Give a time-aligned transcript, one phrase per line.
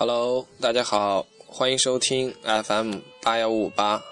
[0.00, 4.02] Hello，大家好，欢迎收听 FM 八幺五五八，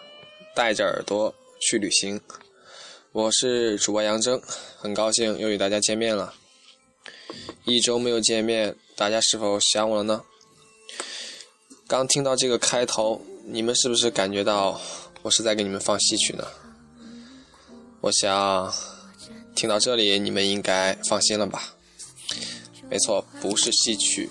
[0.54, 2.20] 带着耳朵去旅行。
[3.12, 4.38] 我是主播杨征，
[4.76, 6.34] 很高兴又与大家见面了。
[7.64, 10.22] 一周没有见面，大家是否想我了呢？
[11.86, 14.78] 刚听到这个开头，你们是不是感觉到
[15.22, 16.46] 我是在给你们放戏曲呢？
[18.02, 18.70] 我想，
[19.56, 21.74] 听到这里，你们应该放心了吧？
[22.90, 24.28] 没错，不是戏曲。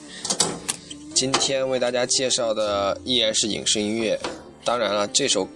[1.17, 4.20] 今天为大家介绍的依然是影视音乐。
[4.63, 5.48] 当然了，这首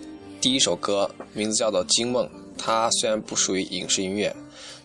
[0.42, 2.26] 第一首歌名字叫做《惊梦》，
[2.58, 4.36] 它虽然不属于影视音乐，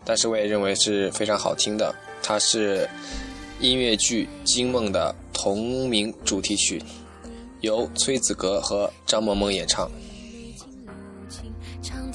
[0.05, 1.95] 但是我也认为是非常好听的。
[2.23, 2.87] 它是
[3.59, 6.83] 音乐剧《惊梦》的同名主题曲。
[7.63, 9.91] 由崔子格和张萌萌演唱。
[11.81, 12.13] 长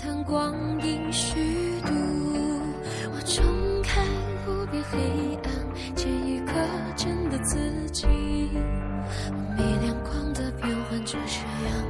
[11.11, 11.80] 就这样。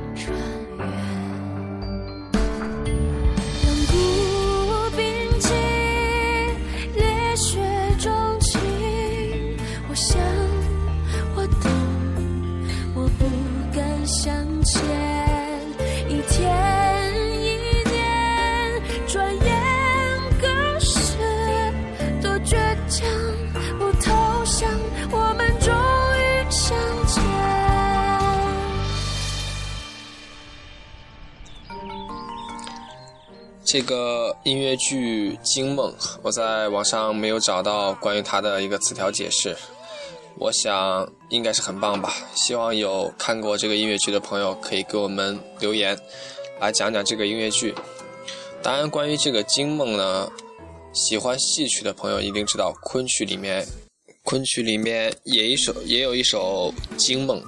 [33.72, 35.90] 这个音乐剧《惊梦》，
[36.24, 39.56] 我在网上没有找到关于它的一个词条解释。
[40.38, 45.98] 我想应该是很棒吧，希望有看过这个音乐剧的朋友可以给我们留言，
[46.60, 47.74] 来讲讲这个音乐剧。
[48.62, 50.30] 当然，关于这个《惊梦》呢，
[50.92, 53.66] 喜欢戏曲的朋友一定知道，昆曲里面，
[54.26, 57.40] 昆曲里面也一首也有一首《惊梦》。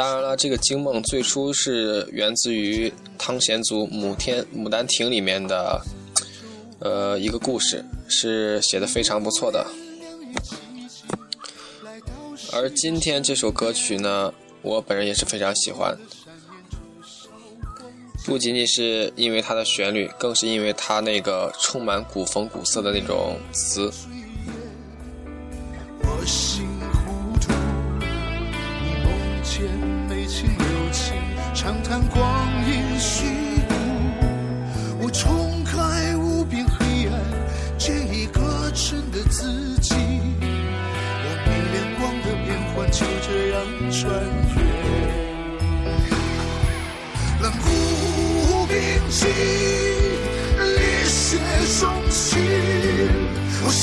[0.00, 5.78] 当然了，这个《惊梦》最初是源自于汤显祖《牡天牡丹亭》里面的，
[6.78, 9.66] 呃，一个故事，是写的非常不错的。
[12.50, 15.94] 而今天这首歌曲呢，我本人也是非常喜欢，
[18.24, 23.92] 不仅仅是因为它的旋律，更是因为它那个充满古风古色的那种词。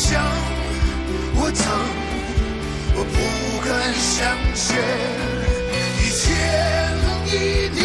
[0.08, 0.24] 想，
[1.36, 1.68] 我等。
[2.96, 3.18] 我不
[3.68, 3.70] 敢
[4.00, 4.16] 向
[4.56, 4.66] 前，
[6.00, 6.26] 一天
[7.28, 7.32] 一
[7.76, 7.78] 年，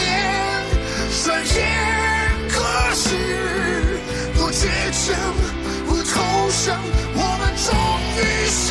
[1.25, 1.53] 转眼
[2.49, 2.55] 可
[2.95, 3.05] 是，
[4.35, 4.63] 不倔
[4.93, 5.11] 强，
[5.89, 6.15] 不投
[6.65, 6.81] 降，
[7.15, 7.67] 我们终
[8.17, 8.71] 于相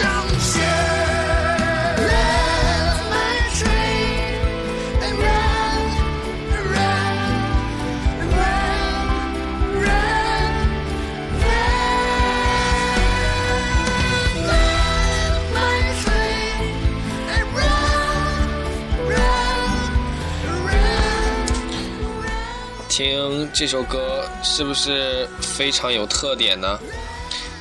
[23.02, 26.80] 听这首歌是不是非常有特点呢？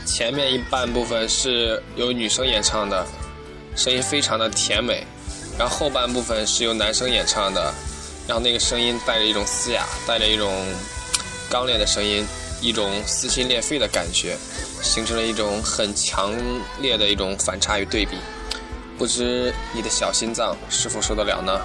[0.04, 3.06] 前面一半部分是由女生演唱的，
[3.74, 5.02] 声音非常的甜美，
[5.58, 7.72] 然后后半部分是由男生演唱的，
[8.28, 10.52] 然后那个声音带着一种嘶哑，带着一种
[11.48, 12.22] 刚烈的声音，
[12.60, 14.36] 一种撕心裂肺的感觉，
[14.82, 16.34] 形成了一种很强
[16.82, 18.18] 烈的一种反差与对比。
[18.98, 21.58] 不知你的小心脏是否受得了呢？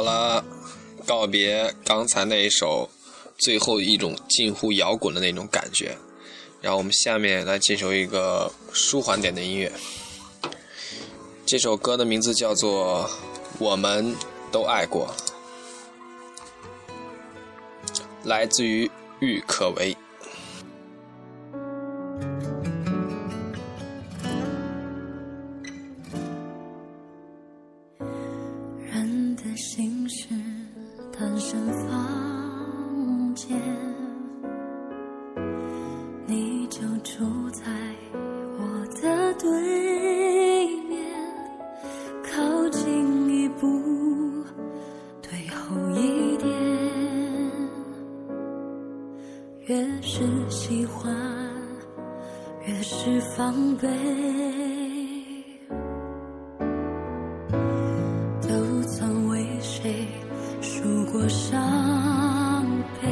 [0.00, 0.42] 好了，
[1.04, 2.88] 告别刚才那一首
[3.36, 5.94] 最后一种近乎摇滚的那种感觉，
[6.62, 9.70] 然后我们下面来进行一个舒缓点的音乐。
[11.44, 13.06] 这首歌的名字叫做
[13.58, 14.16] 《我们
[14.50, 15.14] 都爱过》，
[18.24, 19.94] 来自于郁可唯。
[53.50, 53.88] 是防备。
[58.40, 60.06] 都曾为谁
[60.60, 62.64] 数过伤
[63.02, 63.08] 悲？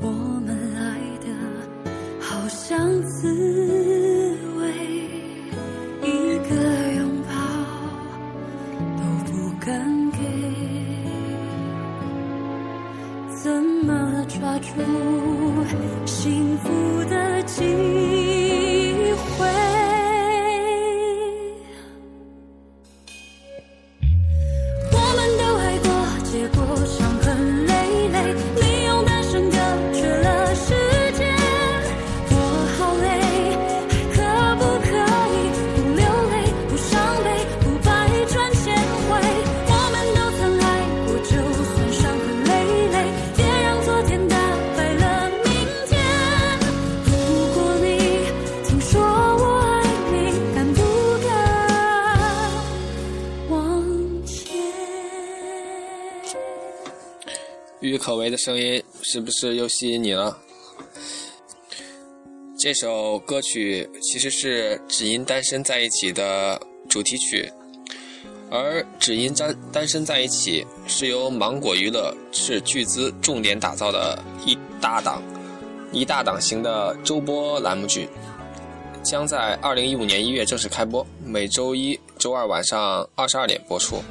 [0.00, 0.10] 我
[0.44, 1.26] 们爱的
[2.20, 3.28] 好像滋
[4.58, 4.62] 味，
[6.02, 6.54] 一个
[6.96, 7.30] 拥抱
[8.96, 9.32] 都不
[9.64, 9.70] 敢
[10.10, 10.18] 给，
[13.42, 14.72] 怎么抓住
[58.10, 60.36] 可唯的声音是不是又吸引你了？
[62.58, 67.48] 这首歌曲其实是《只因单身在一起》的主题曲，
[68.50, 75.22] 而《只因单单身在一起》是由芒果娱乐斥巨资重点打造的一大档
[75.92, 78.08] 一大档型的周播栏目剧，
[79.04, 84.02] 将在二零一五年一月正式开播，每周一、周二晚上二十二点播出。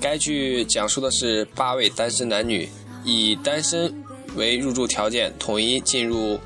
[0.00, 2.68] 该剧讲述的是八位单身男女
[3.04, 3.92] 以单身
[4.34, 6.38] 为入住条件，统一进入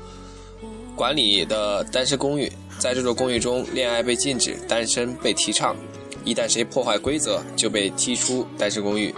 [0.95, 2.51] 管理的单身公寓。
[2.77, 5.75] 在这座公寓中，恋爱被禁止，单身被提倡。
[6.23, 9.13] 一旦谁破坏规则，就被踢出单身公寓。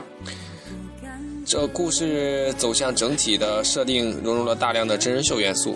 [1.46, 5.76] 这故事走向整体的设定融入了大量的真人秀元素，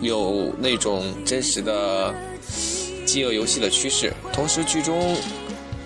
[0.00, 2.14] 有那种真实的
[3.04, 4.12] 饥饿游戏的趋势。
[4.32, 5.16] 同时，剧中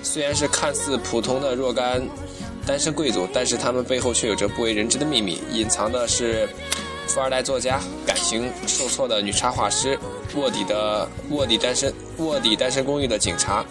[0.03, 2.07] 虽然是看似普通的若干
[2.69, 6.47] 单身贵族，但是他们背后却有着不为人知的秘密，隐藏的是
[7.07, 9.99] 富二代作家、感情受挫的女插画师、
[10.37, 13.65] 卧底的卧底单身卧底单身公寓的警察，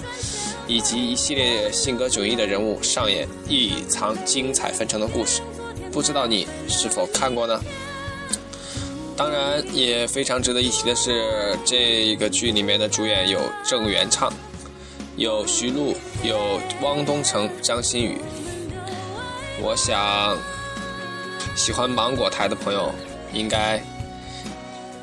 [0.68, 5.44] 以及一系列性格迥异的人物，上演一场精彩纷呈的故事。
[5.92, 7.62] 不知道你是否看过呢？
[9.16, 14.34] 当然，也非常值得一提的是，这个剧里面的主演有郑元畅。
[15.18, 18.18] 有徐璐，有汪东城、张馨予。
[19.60, 20.38] 我想，
[21.56, 22.94] 喜欢芒果台的朋友
[23.34, 23.82] 应该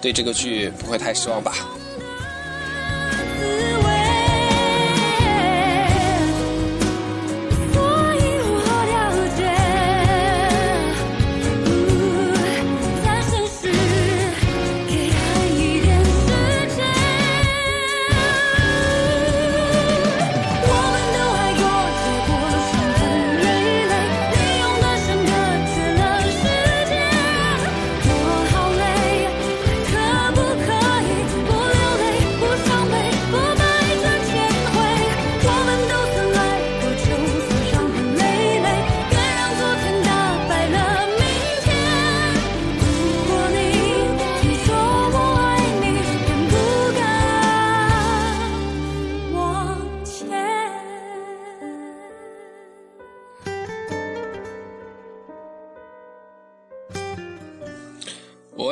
[0.01, 1.53] 对这个剧不会太失望吧。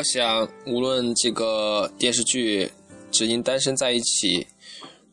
[0.03, 2.67] 我想，无论这个电视剧
[3.13, 4.41] 《只因单身在一起》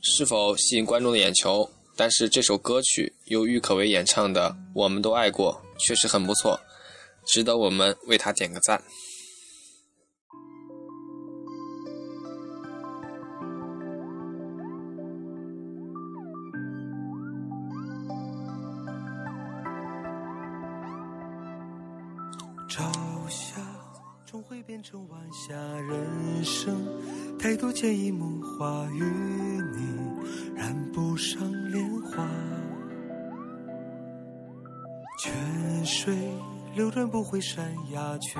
[0.01, 6.59] 是否吸引观众的眼球，但是这首歌曲由郁可唯演唱的《我们都爱过》确实很不错，
[7.27, 8.81] 值得我们为他点个赞。
[22.67, 22.83] 朝
[23.29, 23.55] 霞
[24.31, 26.85] 终会变成晚霞，人生
[27.39, 32.29] 太多潜移默化，与你染不上莲花。
[35.17, 36.15] 泉水
[36.75, 38.39] 流转不回山崖，却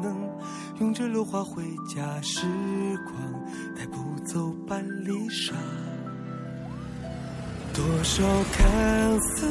[0.00, 0.30] 能
[0.78, 2.20] 拥着落花回家。
[2.22, 2.46] 时
[3.04, 3.44] 光
[3.76, 5.52] 带不走半粒沙，
[7.74, 8.22] 多少
[8.52, 9.48] 看似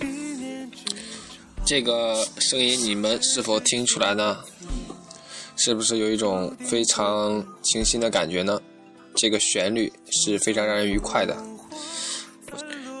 [0.00, 0.86] 一念之
[1.62, 4.38] 这个声音你们是否听出来呢？
[5.56, 8.60] 是不是有一种非常清新的感觉呢？
[9.14, 11.36] 这个旋律是非常让人愉快的。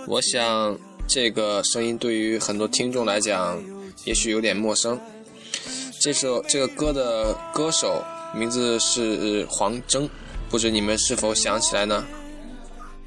[0.06, 3.60] 我想这个声音对于很多听众来讲，
[4.04, 5.00] 也许有点陌生。
[6.00, 10.08] 这首这个歌的歌手名字是黄征，
[10.48, 12.04] 不知你们是否想起来呢？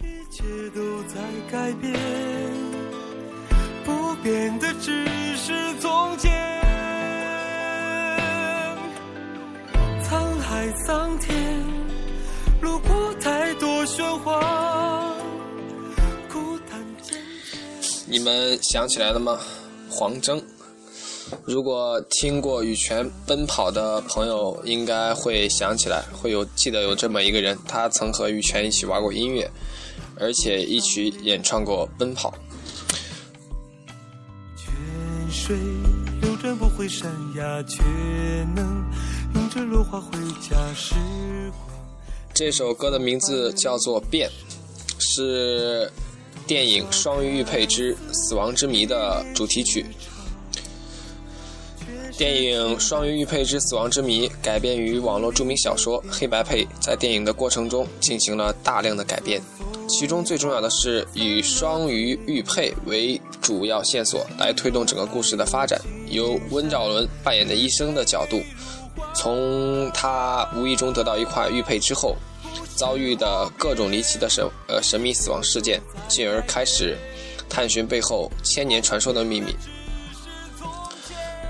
[0.02, 0.44] 一切
[0.76, 1.94] 都在改变，
[3.86, 5.06] 不变的只
[5.38, 6.57] 是从前。
[10.68, 11.64] 海桑田，
[12.60, 15.16] 路过太多喧哗，
[16.30, 16.78] 孤单
[18.06, 19.40] 你们想起来了吗？
[19.90, 20.44] 黄征。
[21.46, 29.50] 如果听过羽泉奔跑的朋友，应该会想起来，会有记得有这么一个人，他曾和羽泉一起玩过音乐，
[30.20, 32.30] 而且一起演唱过《奔跑》。
[34.58, 34.74] 泉
[35.32, 35.58] 水
[36.22, 37.82] 流转不会山崖，却
[38.54, 38.84] 能
[39.36, 40.96] 拥着落花回家时。
[42.34, 44.30] 这首歌的名字叫做《变》，
[45.00, 45.92] 是
[46.46, 49.86] 电影《双鱼玉佩之死亡之谜》的主题曲。
[52.18, 59.40] 电影《双鱼玉佩之死亡之谜》改编于网络著名小说《黑白配》，在电影的过程中进行了大量的改编，
[59.88, 68.42] 其中最重要的是以双鱼玉佩为主要线索来推动整个故事的发展，由温兆伦扮演的医生的角度，
[69.18, 72.16] 从他无意中得到一块玉佩之后，
[72.76, 76.96] 遭遇的各种离奇的神呃神秘死亡事件，进而开始
[77.50, 79.56] 探寻背后千年传说的秘密。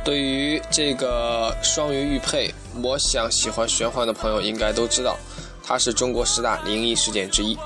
[0.06, 5.18] 对于这个双鱼玉佩，我想喜欢玄幻的朋友应该都知道，
[5.62, 7.58] 它是中国十大灵异事件之一。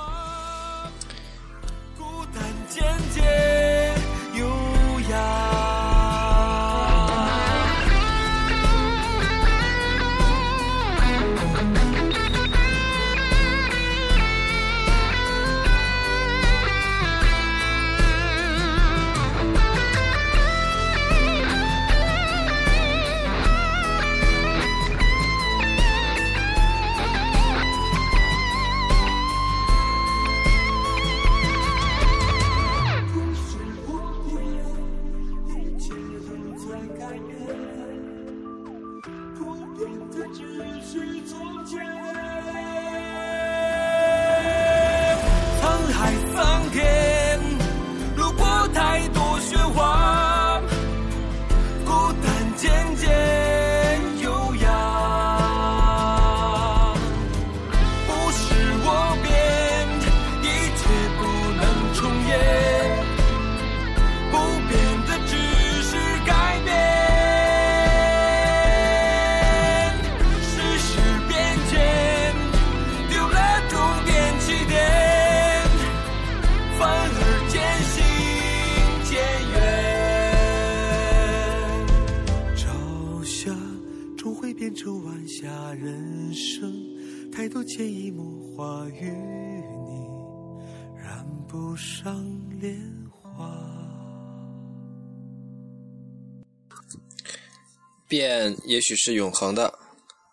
[98.12, 99.72] 变也许是永恒的，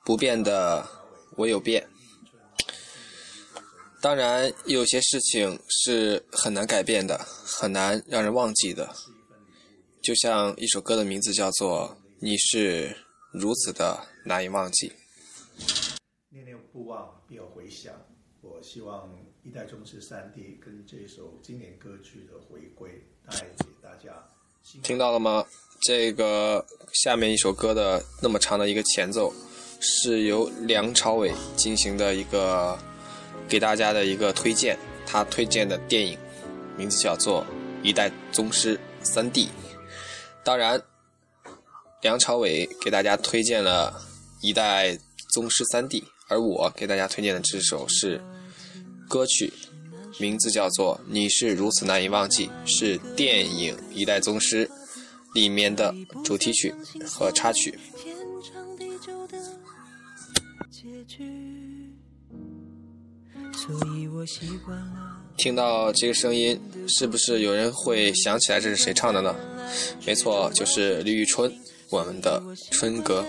[0.03, 0.85] 不变的
[1.37, 1.87] 唯有变。
[4.01, 8.93] 当然，有些事情是很难改变的，很难让人忘记的。
[10.01, 12.93] 就像一首歌的名字叫做《你是
[13.31, 14.91] 如此的难以忘记》。
[16.27, 17.93] 念念不忘，必有回响。
[18.41, 19.09] 我希望
[19.41, 24.21] 一代宗师三 D 跟这首经典歌曲的回归，带给大家
[24.83, 25.45] 听到了吗？
[25.81, 29.33] 这个下面一首歌的那么长的一个前奏，
[29.79, 32.77] 是由梁朝伟进行的一个
[33.47, 34.77] 给大家的一个推荐。
[35.05, 36.17] 他推荐的电影
[36.77, 37.41] 名字叫做
[37.81, 39.45] 《一代宗师三 D》。
[40.43, 40.81] 当然，
[42.01, 43.91] 梁朝伟给大家推荐了
[44.47, 44.95] 《一代
[45.33, 48.21] 宗师三 D》，而我给大家推荐的这首是
[49.07, 49.51] 歌曲，
[50.19, 54.67] 名字叫做《你是如此难以忘记》，是电影《一代宗师》。
[55.33, 55.93] 里面的
[56.23, 56.73] 主题曲
[57.05, 57.77] 和插曲。
[57.97, 59.37] 天长地久的
[60.69, 61.93] 结局，
[63.53, 65.17] 所以我习惯了。
[65.37, 69.35] 听到这个声音，是不是有人会想起来这是谁唱的呢？
[70.05, 71.53] 没错，就是李宇春，
[71.89, 73.25] 我们的春哥。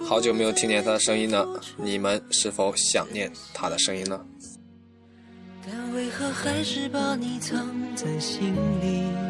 [0.00, 1.46] 好久没有听见他的声音了，
[1.76, 4.24] 你们是否想念他的声音呢？
[5.64, 9.29] 但为何还是把你藏在心里？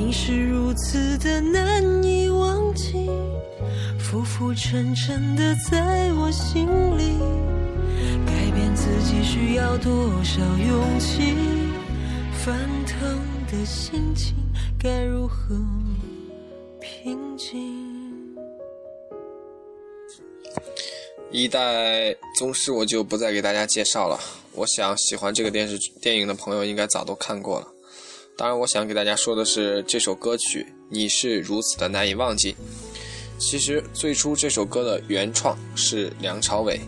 [0.00, 3.06] 你是如此的难以忘记，
[3.98, 6.66] 浮浮沉沉的在我心
[6.96, 7.18] 里。
[8.24, 9.92] 改变自己需要多
[10.24, 11.36] 少勇气？
[12.32, 14.34] 翻腾的心情
[14.82, 15.54] 该如何
[16.80, 18.34] 平静？
[21.30, 24.18] 一代宗师我就不再给大家介绍了，
[24.54, 27.68] 我想喜欢这个电视电影的朋友应该早都看过了。
[28.40, 32.52] 当然，我想给大家说的是，这首歌曲《你是如此的难以忘记》，
[33.36, 36.80] 其实最初这首歌的原创是梁朝伟，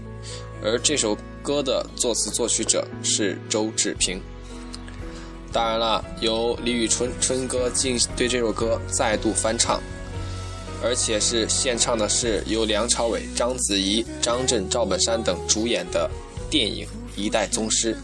[0.64, 4.18] 而这首歌的作词作曲者是周志平。
[5.52, 9.78] 当然了，由李宇春春哥进对这首歌再度翻唱。
[10.82, 16.10] 而且是献唱的是由梁朝伟、章子怡、张震、赵本山等主演的
[16.48, 17.94] 电影《一代宗师》，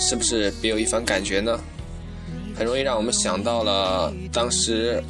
[0.00, 1.60] 是不是别有一番感觉呢？
[2.60, 5.02] 很容易让我们想到了当时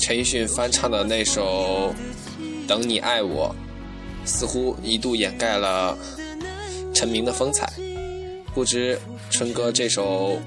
[0.00, 1.94] 陈奕迅翻唱的那首
[2.66, 3.54] 《等你爱我》，
[4.26, 5.94] 似乎一度掩盖了
[6.94, 7.70] 陈明的风采。
[8.54, 8.98] 不知
[9.28, 10.36] 春哥这首《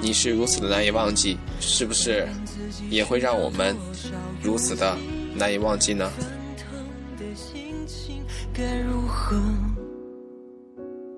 [0.00, 2.28] 你是如此的难以忘记》，是不是
[2.88, 3.76] 也会让我们
[4.40, 4.96] 如此的？
[5.34, 6.08] 难以忘记呢。
[8.52, 9.36] 该如何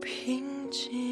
[0.00, 1.05] 平静？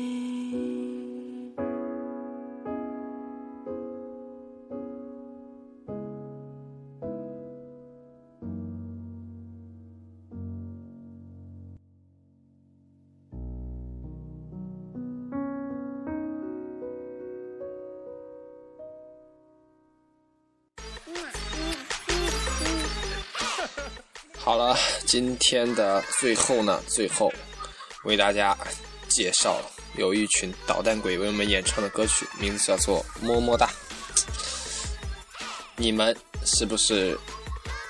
[25.15, 27.33] 今天的最后呢，最后
[28.03, 28.59] 为大家
[29.07, 29.61] 介绍
[29.97, 33.69] 有一群捣蛋鬼为我们演唱的歌曲，名字叫做《么么哒》。
[35.77, 37.17] 你们是不是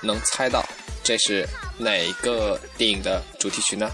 [0.02, 0.62] 能猜到
[1.02, 3.90] 这是哪个电影的主题曲呢？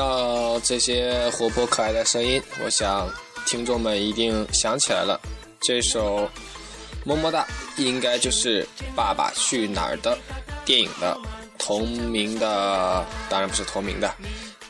[0.00, 3.06] 到这些活泼可爱的声音，我想
[3.44, 5.20] 听众们一定想起来了，
[5.60, 6.24] 这首
[7.04, 7.46] 《么么哒》
[7.82, 8.62] 应该就是
[8.96, 10.16] 《爸爸去哪儿》的
[10.64, 11.14] 电影的
[11.58, 14.10] 同名的，当然不是同名的，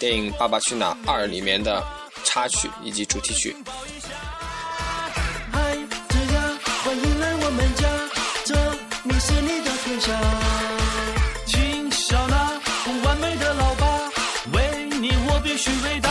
[0.00, 1.80] 电影《爸爸去哪儿二》里面的
[2.24, 3.54] 插曲以及主题曲。
[5.52, 7.88] 欢迎来我们家，
[8.44, 8.54] 这
[9.04, 10.39] 里是你的天下。
[15.61, 16.09] 你我必须伟大。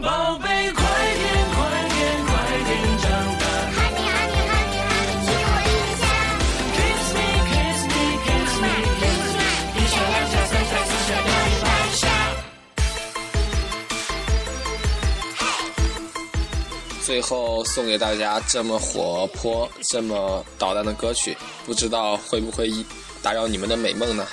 [0.00, 0.82] 宝贝，快
[1.14, 1.58] 点，快
[1.90, 2.32] 点，快
[2.64, 2.70] 点
[3.02, 3.04] 长
[3.40, 3.44] 大。
[3.74, 5.68] Honey honey honey honey，亲我一
[5.98, 6.02] 下。
[6.76, 8.70] Kiss me, kiss me, kiss me,
[9.00, 9.42] kiss me。
[9.74, 11.66] 一下两下三下四下六七八
[11.96, 12.02] 下。
[17.04, 22.70] 最后送给大家这么活泼、这么捣蛋的歌曲，不知道会不会
[23.22, 24.24] 打扰你们的美梦呢？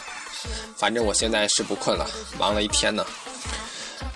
[0.82, 3.06] 反正我现在是不困了，忙了一天呢，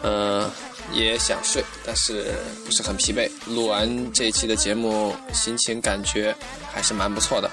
[0.02, 0.50] 嗯、
[0.92, 2.34] 也想睡，但是
[2.66, 3.30] 不是很疲惫。
[3.46, 6.36] 录完这一期的节目，心情感觉
[6.74, 7.48] 还是蛮不错的，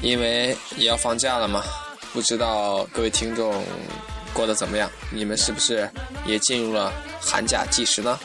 [0.00, 1.62] 因为也要放假了嘛。
[2.14, 3.62] 不知道各位听众
[4.32, 4.90] 过得怎么样？
[5.10, 5.86] 你们是不是
[6.24, 8.18] 也进入了寒假计时呢？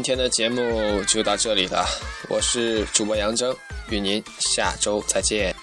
[0.00, 1.84] 今天的节目就到这里了，
[2.30, 3.54] 我是主播杨征，
[3.90, 5.54] 与您下周再见。